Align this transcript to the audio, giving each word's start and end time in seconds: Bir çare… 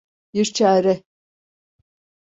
Bir 0.33 0.45
çare… 0.53 1.03